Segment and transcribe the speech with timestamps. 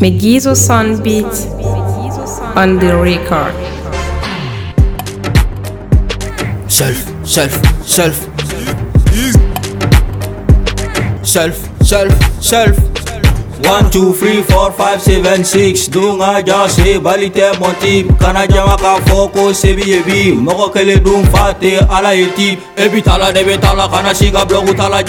[0.00, 1.46] Maïgizzo Son Beats
[2.56, 3.52] on the record.
[6.68, 7.52] Self, self,
[7.84, 8.16] self.
[11.22, 12.99] Self, self, self.
[13.64, 15.88] One, two, three, four, five, seven, six.
[15.88, 17.52] Don ka ja se bali tɛ
[18.18, 20.32] Kana jama k'a fɔ se b'i ye bi.
[20.32, 22.58] Mɔgɔ kelen dun fa tɛ ala ye ti.
[22.76, 23.18] E bi t'a
[23.88, 24.44] kana si ka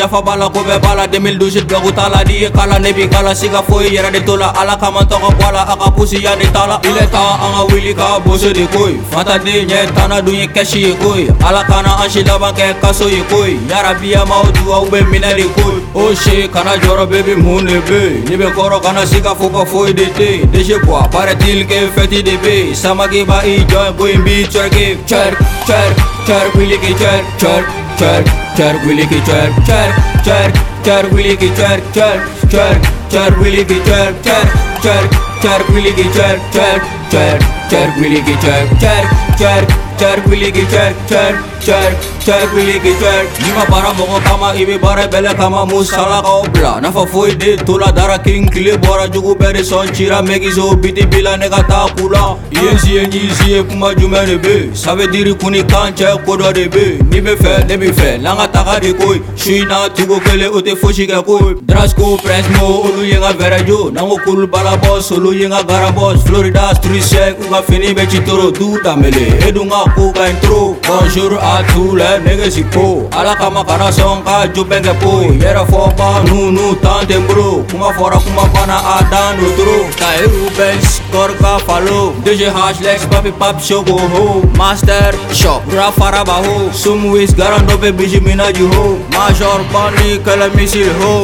[0.01, 2.79] Jafa b'a la ko bɛɛ b'a la 2012 bulɔku t'a la N'i ye k'a la
[2.79, 6.97] de t'o Ala kama n tɔgɔ bɔ a ka pusi yan de t'a la Il
[6.97, 10.35] est temps an ka wuli ka boso de koyi Fantaden ɲɛ
[10.75, 16.47] ye Ala kana an laban kɛ kaso ye koyi Yarabi an b'aw dugawu bɛ Oxê,
[16.47, 21.03] canajora, baby, moon e be munebe Nibe koro, kana sika, fupa, foi, dete Deixe boa,
[21.09, 24.71] para til ke, feti, debe Sama ke ba, i, join, boy, mbi, chwerk,
[25.05, 25.35] chwerk,
[25.67, 25.95] chwerk,
[26.25, 27.65] chwerk, wili ki, chwerk, chwerk,
[27.97, 32.81] chwerk, chwerk, wili ki, chwerk, chwerk, chwerk, chwerk, wili ki, chwerk, chwerk, chwerk,
[33.11, 34.47] chwerk, wili ki, chwerk, chwerk,
[34.79, 36.81] chwerk, chwerk, wili ki, chwerk, chwerk,
[37.11, 39.05] chwerk, chwerk, wili ki, chwerk, chwerk,
[39.37, 39.69] chwerk,
[39.99, 43.25] chwerk, wili ki, chwerk, chwerk, chwerk Chai piliki chai.
[43.43, 48.19] Lima para moko kama ibi bare bele kama musala kobra Nafa foi de tula dara
[48.23, 52.37] king kili bora jugu beri son chira megi zo biti bila nega ta kula.
[52.51, 54.69] Iye ziye nyi ziye kuma jume ne be.
[54.75, 56.99] Sabe diri kuni kanche kodo de be.
[57.09, 58.17] Ni be fe ne be fe.
[58.19, 59.19] Langa taka de koi.
[59.35, 61.55] Shui na tugo kele ute fushi ke koi.
[61.65, 66.21] Drasko press mo ulu yenga vere jo Nango kul bala boss ulu yenga gara boss.
[66.27, 70.77] Florida street shake uga fini Bechi Toro, du tamele Edunga Kuka intro.
[70.87, 75.63] Bonjour à tous les that nigga she cool Ala kama coração ka jubenge poo Yera
[75.71, 82.51] foba nunu tante bro Kuma fora kuma pana adando tru Kai Rubens korka falo DJ
[82.57, 84.25] Hashlex papi pap shogo ho
[84.57, 88.83] Master shop Rafara baho Sumwis garando pe bijimina ho
[89.15, 91.15] Major Bunny kala misil ho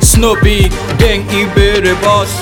[0.00, 0.58] Snoopy
[1.02, 2.40] Gang Ibere boss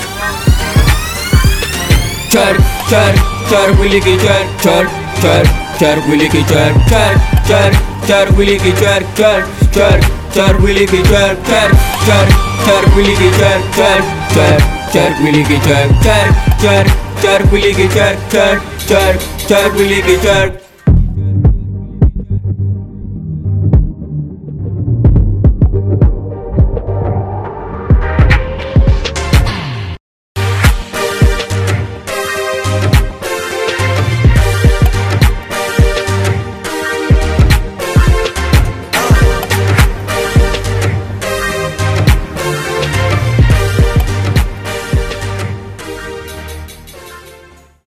[2.31, 2.57] Chirk
[2.89, 3.15] chirk
[3.51, 4.89] chirk Willy chirk chirk
[5.21, 7.73] chirk चरगुली की चर चर चर
[8.07, 9.41] चरगुली की चर चर
[9.77, 10.01] चर
[10.35, 11.73] चरगुली की चर चर
[12.05, 12.29] चर
[12.65, 14.01] चरगुली की चर चर
[14.35, 14.59] चर
[14.93, 16.31] चरगुली की चर चर
[16.63, 16.93] चर
[17.23, 19.19] चरगुली की चर चर चर
[19.49, 20.64] चरगुली की चर